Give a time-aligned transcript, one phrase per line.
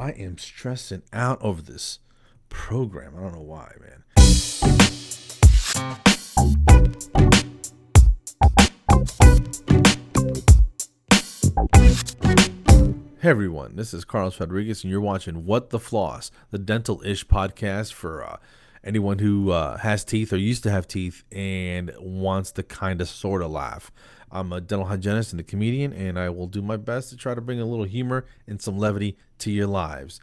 [0.00, 1.98] I am stressing out over this
[2.48, 3.12] program.
[3.18, 4.02] I don't know why, man.
[13.18, 17.26] Hey everyone, this is Carlos Rodriguez, and you're watching What the Floss, the dental ish
[17.26, 18.38] podcast for uh,
[18.84, 23.08] anyone who uh, has teeth or used to have teeth and wants to kind of
[23.08, 23.90] sort of laugh.
[24.32, 27.34] I'm a dental hygienist and a comedian, and I will do my best to try
[27.34, 30.20] to bring a little humor and some levity to your lives.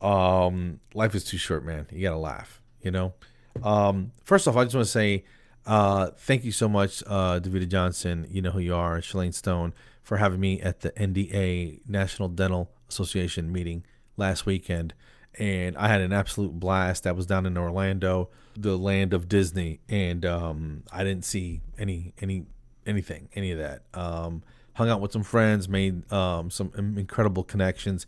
[0.00, 1.86] Um, life is too short, man.
[1.90, 3.12] You gotta laugh, you know.
[3.62, 5.24] Um, first off, I just want to say
[5.66, 8.26] uh, thank you so much, uh, Davida Johnson.
[8.30, 12.70] You know who you are, Shalane Stone, for having me at the NDA National Dental
[12.88, 13.84] Association meeting
[14.16, 14.94] last weekend.
[15.38, 17.04] And I had an absolute blast.
[17.04, 22.12] That was down in Orlando, the land of Disney, and um, I didn't see any
[22.20, 22.44] any
[22.86, 23.82] anything, any of that.
[23.94, 24.42] Um,
[24.74, 28.06] hung out with some friends, made um, some incredible connections,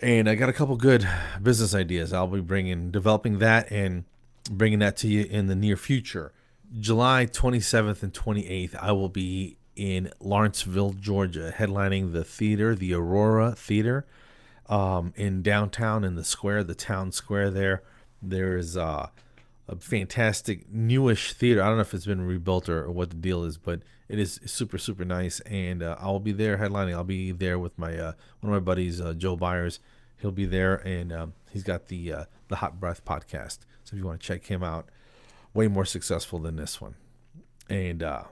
[0.00, 1.08] and I got a couple good
[1.42, 2.12] business ideas.
[2.12, 4.04] I'll be bringing, developing that, and
[4.50, 6.32] bringing that to you in the near future.
[6.78, 13.52] July 27th and 28th, I will be in Lawrenceville, Georgia, headlining the theater, the Aurora
[13.52, 14.06] Theater,
[14.68, 17.82] um, in downtown in the square, the town square there.
[18.22, 19.08] There is uh,
[19.68, 21.62] a fantastic newish theater.
[21.62, 24.18] I don't know if it's been rebuilt or, or what the deal is, but it
[24.18, 25.40] is super super nice.
[25.40, 26.94] And uh, I'll be there headlining.
[26.94, 29.80] I'll be there with my uh, one of my buddies, uh, Joe Byers.
[30.18, 33.58] He'll be there, and um, he's got the uh, the Hot Breath podcast.
[33.84, 34.88] So if you want to check him out,
[35.52, 36.94] way more successful than this one.
[37.68, 38.24] And uh,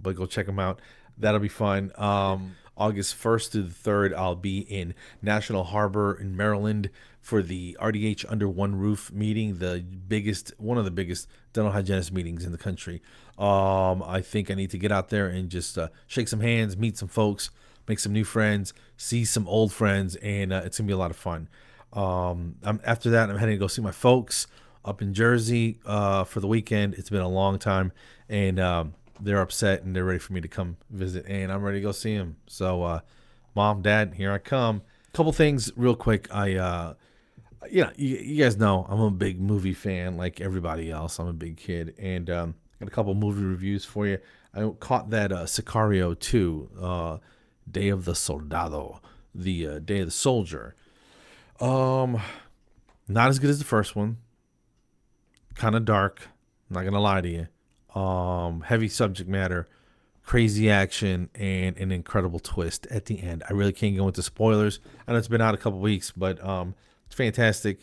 [0.00, 0.80] but go check him out.
[1.18, 1.92] That'll be fun.
[1.96, 7.76] Um, August 1st to the 3rd, I'll be in National Harbor in Maryland for the
[7.80, 12.52] RDH Under One Roof meeting, the biggest, one of the biggest dental hygienist meetings in
[12.52, 13.02] the country.
[13.38, 16.76] Um, I think I need to get out there and just uh, shake some hands,
[16.76, 17.50] meet some folks,
[17.86, 21.10] make some new friends, see some old friends, and uh, it's gonna be a lot
[21.10, 21.48] of fun.
[21.92, 24.46] Um, I'm, after that, I'm heading to go see my folks
[24.84, 26.94] up in Jersey uh, for the weekend.
[26.94, 27.92] It's been a long time,
[28.28, 31.78] and um, they're upset and they're ready for me to come visit, and I'm ready
[31.78, 32.36] to go see them.
[32.46, 33.00] So, uh,
[33.54, 34.82] mom, dad, here I come.
[35.12, 36.34] Couple things real quick.
[36.34, 36.94] I, uh,
[37.70, 41.18] you know, you, you, guys know I'm a big movie fan, like everybody else.
[41.18, 44.18] I'm a big kid, and um, got a couple movie reviews for you.
[44.54, 47.18] I caught that uh, Sicario 2, uh,
[47.70, 49.00] Day of the Soldado,
[49.34, 50.74] the uh, Day of the Soldier.
[51.60, 52.20] Um,
[53.06, 54.16] not as good as the first one.
[55.54, 56.28] Kind of dark.
[56.70, 57.48] Not gonna lie to you
[57.94, 59.68] um, heavy subject matter,
[60.22, 63.42] crazy action, and an incredible twist at the end.
[63.48, 64.80] I really can't go into spoilers.
[65.06, 66.74] I know it's been out a couple weeks, but um,
[67.06, 67.80] it's fantastic.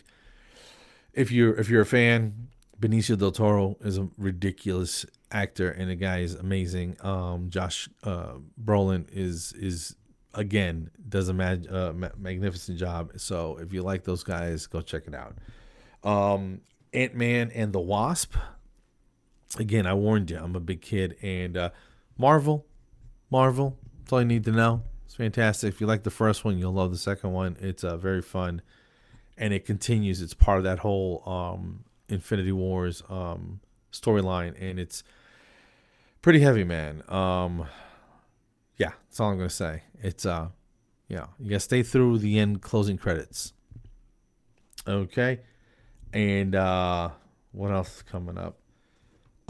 [1.12, 2.48] If you're if you're a fan,
[2.80, 6.96] Benicio del Toro is a ridiculous actor, and the guy is amazing.
[7.00, 9.96] Um, Josh uh, Brolin is is
[10.34, 13.12] again does a mag- uh, ma- magnificent job.
[13.16, 15.36] So if you like those guys, go check it out.
[16.02, 16.60] Um,
[16.92, 18.34] Ant Man and the Wasp
[19.58, 21.16] again, I warned you, I'm a big kid.
[21.22, 21.70] And uh,
[22.16, 22.66] Marvel,
[23.30, 24.82] Marvel, that's all you need to know.
[25.04, 25.74] It's fantastic.
[25.74, 27.56] If you like the first one, you'll love the second one.
[27.60, 28.62] It's uh, very fun.
[29.36, 30.20] And it continues.
[30.20, 33.60] It's part of that whole um, Infinity Wars um,
[33.92, 34.54] storyline.
[34.60, 35.02] And it's
[36.22, 37.02] pretty heavy, man.
[37.08, 37.66] Um,
[38.76, 39.82] yeah, that's all I'm going to say.
[40.00, 40.48] It's, uh,
[41.08, 43.52] yeah, you got to stay through the end closing credits.
[44.86, 45.40] Okay.
[46.12, 47.10] And uh,
[47.52, 48.59] what else is coming up?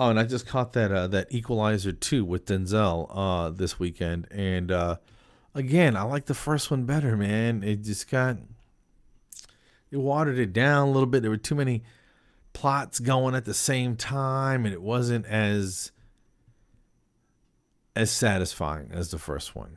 [0.01, 4.29] Oh, and I just caught that uh, that Equalizer two with Denzel uh, this weekend,
[4.31, 4.97] and uh,
[5.55, 7.63] again, I like the first one better, man.
[7.63, 8.39] It just got
[9.91, 11.21] it watered it down a little bit.
[11.21, 11.83] There were too many
[12.55, 15.93] plots going at the same time, and it wasn't as
[17.95, 19.77] as satisfying as the first one.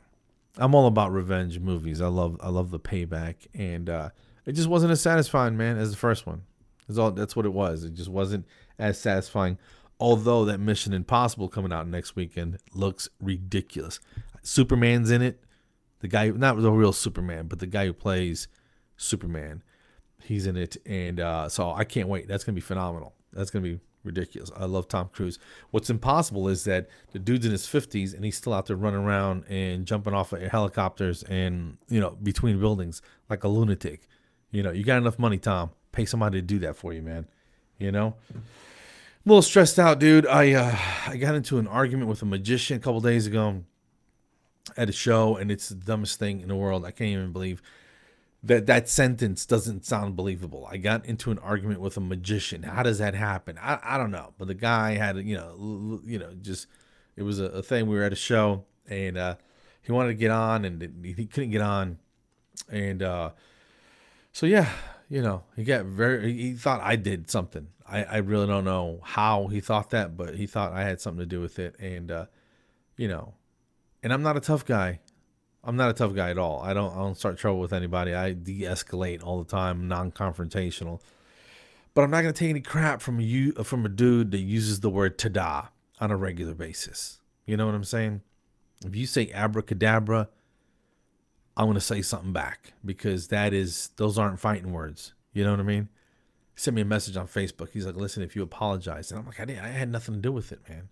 [0.55, 1.99] I'm all about revenge movies.
[1.99, 4.09] I love I love the payback, and uh,
[4.45, 6.43] it just wasn't as satisfying, man, as the first one.
[6.87, 7.11] That's all.
[7.11, 7.83] That's what it was.
[7.83, 8.45] It just wasn't
[8.79, 9.57] as satisfying
[10.03, 14.01] although that Mission Impossible coming out next weekend looks ridiculous.
[14.41, 15.41] Superman's in it.
[16.01, 18.49] The guy, not the real Superman, but the guy who plays
[18.97, 19.63] Superman,
[20.21, 22.27] he's in it, and uh, so I can't wait.
[22.27, 23.13] That's gonna be phenomenal.
[23.31, 24.51] That's gonna be ridiculous.
[24.57, 25.39] I love Tom Cruise.
[25.71, 28.99] What's impossible is that the dude's in his fifties and he's still out there running
[28.99, 34.09] around and jumping off of helicopters and you know between buildings like a lunatic.
[34.51, 35.69] You know, you got enough money, Tom.
[35.93, 37.25] Pay somebody to do that for you, man.
[37.79, 38.15] You know
[39.25, 40.27] a little stressed out, dude.
[40.27, 40.77] I uh,
[41.07, 43.63] I got into an argument with a magician a couple days ago
[44.75, 46.85] at a show, and it's the dumbest thing in the world.
[46.85, 47.61] I can't even believe
[48.43, 50.67] that that sentence doesn't sound believable.
[50.69, 52.63] I got into an argument with a magician.
[52.63, 53.57] How does that happen?
[53.61, 56.67] I, I don't know, but the guy had you know you know just
[57.15, 57.87] it was a, a thing.
[57.87, 59.35] We were at a show, and uh,
[59.81, 61.99] he wanted to get on, and he couldn't get on,
[62.69, 63.31] and uh,
[64.31, 64.69] So yeah,
[65.09, 66.33] you know, he got very.
[66.33, 67.67] He thought I did something.
[67.93, 71.19] I I really don't know how he thought that, but he thought I had something
[71.19, 72.25] to do with it, and uh,
[72.97, 73.35] you know,
[74.01, 74.99] and I'm not a tough guy.
[75.63, 76.61] I'm not a tough guy at all.
[76.61, 78.13] I don't I don't start trouble with anybody.
[78.13, 80.99] I de-escalate all the time, non-confrontational.
[81.93, 84.89] But I'm not gonna take any crap from you from a dude that uses the
[84.89, 85.69] word tada
[86.01, 87.19] on a regular basis.
[87.45, 88.21] You know what I'm saying?
[88.83, 90.29] If you say abracadabra,
[91.55, 95.13] I'm gonna say something back because that is those aren't fighting words.
[95.31, 95.89] You know what I mean?
[96.53, 97.69] He sent me a message on Facebook.
[97.71, 99.63] He's like, "Listen, if you apologize," and I'm like, "I didn't.
[99.63, 100.89] I had nothing to do with it, man.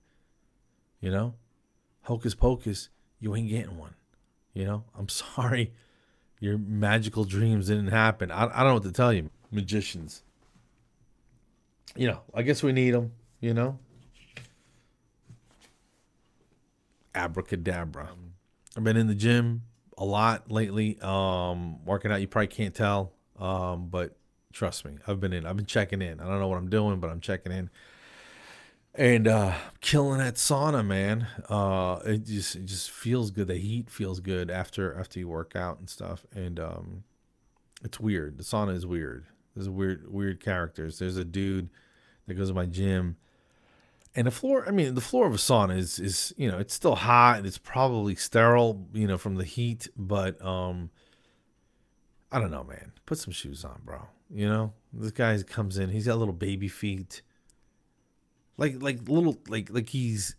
[0.99, 1.35] You know,
[2.03, 3.95] hocus pocus, you ain't getting one.
[4.53, 5.71] You know, I'm sorry,
[6.39, 8.31] your magical dreams didn't happen.
[8.31, 10.23] I, I don't know what to tell you, magicians.
[11.95, 13.11] You know, I guess we need them.
[13.39, 13.79] You know,
[17.15, 18.09] abracadabra.
[18.77, 19.63] I've been in the gym
[19.97, 20.97] a lot lately.
[21.01, 23.11] Um, working out, you probably can't tell.
[23.37, 24.15] Um, but
[24.51, 25.45] trust me, I've been in.
[25.45, 26.19] I've been checking in.
[26.19, 27.69] I don't know what I'm doing, but I'm checking in.
[28.93, 31.27] And uh, killing that sauna, man.
[31.49, 33.47] Uh, it just it just feels good.
[33.47, 36.25] The heat feels good after after you work out and stuff.
[36.33, 37.03] And um,
[37.83, 38.37] it's weird.
[38.37, 39.25] The sauna is weird.
[39.55, 40.99] There's weird weird characters.
[40.99, 41.69] There's a dude
[42.27, 43.17] that goes to my gym
[44.15, 46.73] and the floor i mean the floor of a sauna is is you know it's
[46.73, 50.89] still hot and it's probably sterile you know from the heat but um
[52.31, 55.89] i don't know man put some shoes on bro you know this guy comes in
[55.89, 57.21] he's got little baby feet
[58.57, 60.35] like like little like like he's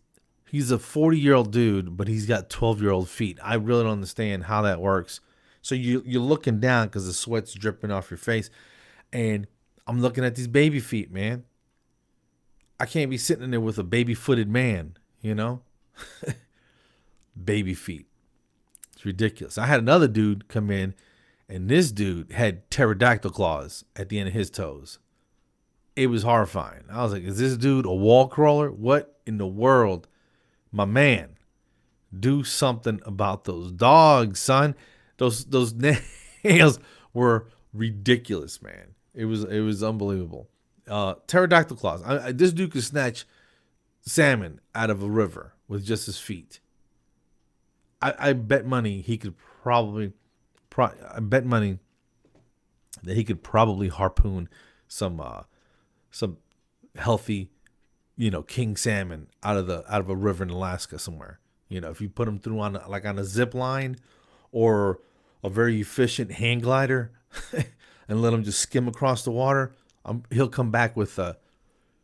[0.50, 3.82] he's a 40 year old dude but he's got 12 year old feet i really
[3.82, 5.20] don't understand how that works
[5.60, 8.50] so you you're looking down because the sweat's dripping off your face
[9.12, 9.46] and
[9.86, 11.44] i'm looking at these baby feet man
[12.82, 15.62] I can't be sitting in there with a baby footed man, you know?
[17.44, 18.06] baby feet.
[18.92, 19.56] It's ridiculous.
[19.56, 20.94] I had another dude come in,
[21.52, 24.98] and this dude had pterodactyl claws at the end of his toes.
[25.94, 26.84] It was horrifying.
[26.90, 28.70] I was like, is this dude a wall crawler?
[28.70, 30.08] What in the world?
[30.70, 31.36] My man,
[32.18, 34.74] do something about those dogs, son.
[35.18, 35.74] Those those
[36.44, 36.78] nails
[37.12, 38.94] were ridiculous, man.
[39.14, 40.48] It was it was unbelievable
[40.88, 42.02] uh, pterodactyl claws.
[42.02, 43.24] I, I, this dude could snatch
[44.02, 46.60] salmon out of a river with just his feet.
[48.00, 50.12] I, I bet money he could probably,
[50.72, 51.78] pro- I bet money
[53.02, 54.48] that he could probably harpoon
[54.88, 55.42] some, uh,
[56.10, 56.38] some
[56.96, 57.50] healthy,
[58.16, 61.40] you know, king salmon out of the out of a river in Alaska somewhere.
[61.68, 63.96] You know, if you put him through on like on a zip line
[64.50, 65.00] or
[65.44, 67.12] a very efficient hang glider
[68.08, 69.74] and let him just skim across the water,
[70.06, 71.34] um, he'll come back with uh,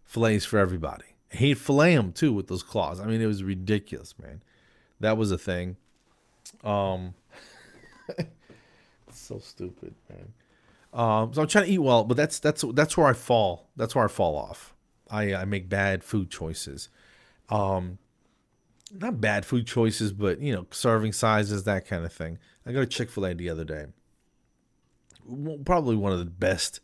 [0.04, 1.04] fillets for everybody.
[1.30, 3.00] He'd fillet him too with those claws.
[3.00, 4.42] I mean, it was ridiculous, man.
[5.00, 5.76] That was a thing.
[6.62, 7.14] Um,
[9.18, 10.32] so stupid, man.
[10.92, 13.68] Um, so I'm trying to eat well, but that's that's that's where I fall.
[13.76, 14.74] That's where I fall off.
[15.10, 16.88] I I make bad food choices.
[17.50, 17.98] Um,
[18.92, 22.38] not bad food choices, but you know, serving sizes, that kind of thing.
[22.64, 23.86] I got a Chick Fil A the other day.
[25.64, 26.80] Probably one of the best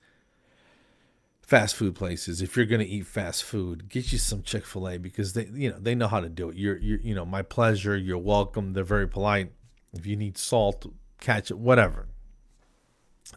[1.46, 5.34] fast food places if you're going to eat fast food get you some chick-fil-a because
[5.34, 7.94] they you know they know how to do it you're, you're you know my pleasure
[7.94, 9.52] you're welcome they're very polite
[9.92, 10.86] if you need salt
[11.20, 11.58] catch it.
[11.58, 12.08] whatever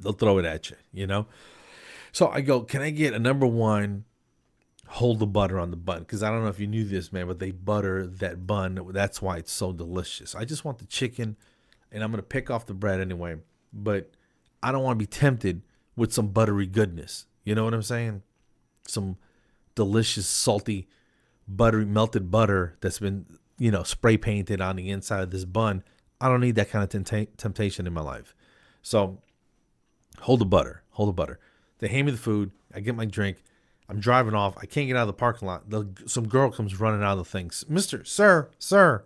[0.01, 1.25] they'll throw it at you you know
[2.11, 4.03] so i go can i get a number one
[4.87, 7.27] hold the butter on the bun because i don't know if you knew this man
[7.27, 11.35] but they butter that bun that's why it's so delicious i just want the chicken
[11.91, 13.35] and i'm to pick off the bread anyway
[13.73, 14.11] but
[14.63, 15.61] i don't want to be tempted
[15.95, 18.23] with some buttery goodness you know what I'm saying?
[18.89, 19.15] Some
[19.73, 20.89] delicious, salty,
[21.47, 23.25] buttery, melted butter that's been,
[23.57, 25.81] you know, spray painted on the inside of this bun.
[26.19, 26.89] I don't need that kind of
[27.37, 28.35] temptation in my life.
[28.81, 29.19] So
[30.21, 31.39] hold the butter, hold the butter.
[31.79, 32.51] They hand me the food.
[32.73, 33.43] I get my drink.
[33.89, 34.57] I'm driving off.
[34.57, 35.69] I can't get out of the parking lot.
[35.69, 37.63] The, some girl comes running out of the things.
[37.69, 39.05] Mister, sir, sir,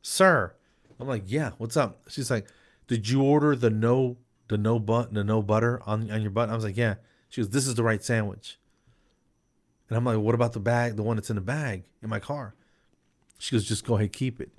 [0.00, 0.54] sir.
[0.98, 2.02] I'm like, yeah, what's up?
[2.08, 2.46] She's like,
[2.86, 4.16] did you order the no,
[4.48, 6.52] the no but, the no butter on on your button?
[6.52, 6.94] I was like, yeah.
[7.28, 8.58] She goes, This is the right sandwich.
[9.88, 12.20] And I'm like, What about the bag, the one that's in the bag in my
[12.20, 12.54] car?
[13.38, 14.50] She goes, Just go ahead, keep it.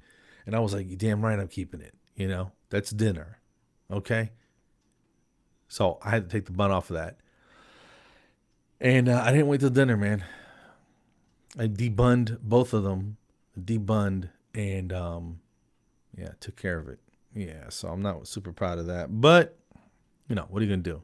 [0.45, 1.93] And I was like, damn right I'm keeping it.
[2.15, 3.39] You know, that's dinner.
[3.91, 4.31] Okay.
[5.74, 7.18] So I had to take the bun off of that.
[8.80, 10.24] And uh, I didn't wait till dinner, man.
[11.58, 13.18] I debunned both of them,
[13.60, 15.39] debunned, and um,
[16.15, 17.00] yeah, took care of it.
[17.34, 19.20] Yeah, so I'm not super proud of that.
[19.20, 19.58] But,
[20.30, 21.01] you know, what are you going to do?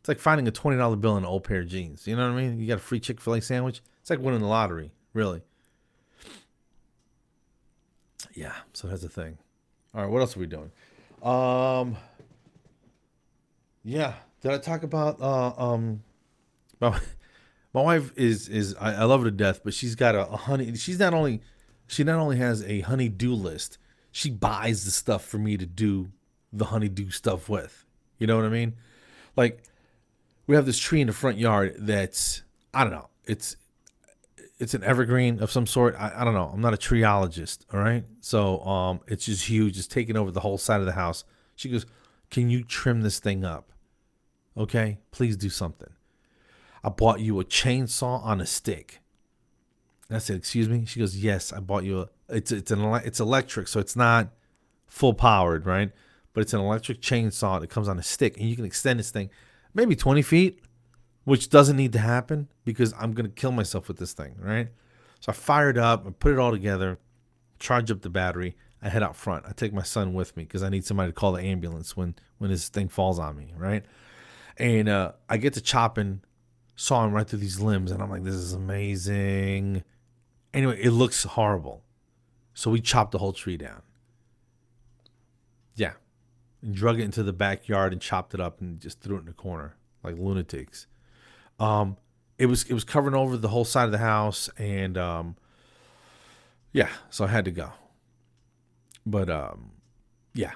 [0.00, 2.06] It's like finding a twenty dollar bill in an old pair of jeans.
[2.06, 2.58] You know what I mean?
[2.58, 3.82] You got a free Chick Fil A sandwich.
[4.00, 5.42] It's like winning the lottery, really.
[8.32, 9.36] Yeah, so that's the thing.
[9.94, 10.70] All right, what else are we doing?
[11.22, 11.96] Um,
[13.84, 16.02] yeah, Did I talk about uh um
[16.80, 16.98] my,
[17.74, 20.36] my wife is is I, I love her to death, but she's got a, a
[20.36, 21.40] honey she's not only
[21.86, 23.78] she not only has a honey do list,
[24.10, 26.10] she buys the stuff for me to do
[26.52, 27.84] the honeydew stuff with.
[28.18, 28.74] You know what I mean?
[29.36, 29.62] Like
[30.46, 32.42] we have this tree in the front yard that's
[32.74, 33.56] I don't know, it's
[34.58, 35.96] it's an evergreen of some sort.
[35.98, 36.50] I, I don't know.
[36.52, 38.04] I'm not a treeologist, all right?
[38.20, 41.24] So um it's just huge, it's taking over the whole side of the house.
[41.56, 41.86] She goes,
[42.30, 43.71] Can you trim this thing up?
[44.56, 45.90] Okay, please do something.
[46.84, 49.00] I bought you a chainsaw on a stick.
[50.08, 52.08] And I said, "Excuse me." She goes, "Yes, I bought you a.
[52.28, 54.30] It's it's an it's electric, so it's not
[54.86, 55.90] full powered, right?
[56.34, 59.10] But it's an electric chainsaw that comes on a stick, and you can extend this
[59.10, 59.30] thing
[59.74, 60.60] maybe 20 feet,
[61.24, 64.68] which doesn't need to happen because I'm gonna kill myself with this thing, right?
[65.20, 66.98] So I fired up, I put it all together,
[67.58, 68.56] charge up the battery.
[68.84, 69.46] I head out front.
[69.46, 72.16] I take my son with me because I need somebody to call the ambulance when
[72.38, 73.84] when this thing falls on me, right?
[74.58, 76.22] And uh, I get to chopping,
[76.76, 79.82] saw him right through these limbs, and I'm like, this is amazing.
[80.52, 81.82] Anyway, it looks horrible.
[82.54, 83.82] So we chopped the whole tree down.
[85.74, 85.92] Yeah.
[86.60, 89.26] And drug it into the backyard and chopped it up and just threw it in
[89.26, 90.86] the corner like lunatics.
[91.58, 91.96] Um,
[92.38, 95.36] it was it was covering over the whole side of the house and um,
[96.72, 97.70] yeah, so I had to go.
[99.06, 99.72] But um,
[100.34, 100.52] yeah,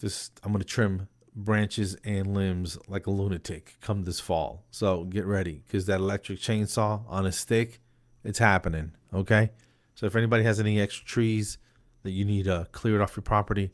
[0.00, 4.64] just I'm gonna trim branches and limbs like a lunatic come this fall.
[4.70, 7.80] So get ready because that electric chainsaw on a stick,
[8.24, 8.92] it's happening.
[9.12, 9.50] Okay.
[9.94, 11.58] So if anybody has any extra trees
[12.02, 13.70] that you need uh, cleared off your property,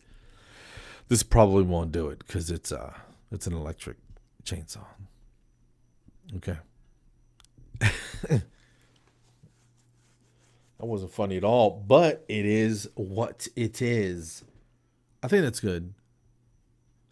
[1.08, 2.92] this probably won't do it because it's uh
[3.30, 3.96] it's an electric
[4.44, 4.84] chainsaw.
[6.36, 6.58] Okay.
[7.80, 8.42] that
[10.78, 14.42] wasn't funny at all, but it is what it is.
[15.22, 15.94] I think that's good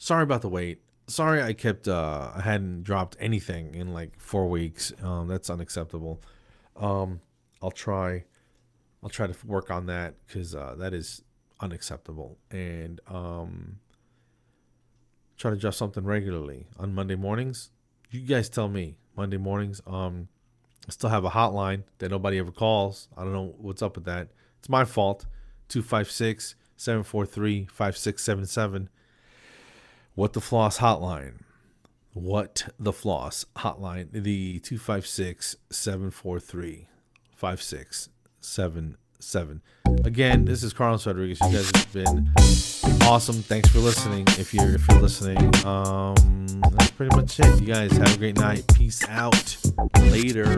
[0.00, 0.80] sorry about the wait.
[1.06, 4.92] Sorry I kept uh I hadn't dropped anything in like 4 weeks.
[5.02, 6.20] Um that's unacceptable.
[6.76, 7.20] Um
[7.62, 8.24] I'll try
[9.02, 11.22] I'll try to work on that cuz uh that is
[11.60, 13.78] unacceptable and um
[15.36, 17.70] try to drop something regularly on Monday mornings.
[18.10, 20.28] You guys tell me Monday mornings um
[20.88, 23.08] I still have a hotline that nobody ever calls.
[23.16, 24.28] I don't know what's up with that.
[24.58, 25.26] It's my fault.
[25.68, 28.88] 256 743 5677
[30.20, 31.36] what the Floss Hotline.
[32.12, 36.88] What the Floss Hotline, the 256 743
[37.34, 39.62] 5677.
[40.04, 41.40] Again, this is Carlos Rodriguez.
[41.40, 42.30] You guys have been
[43.04, 43.36] awesome.
[43.36, 44.26] Thanks for listening.
[44.38, 46.16] If you're if you're listening, um,
[46.72, 47.58] that's pretty much it.
[47.58, 48.66] You guys have a great night.
[48.74, 49.56] Peace out.
[50.02, 50.54] Later.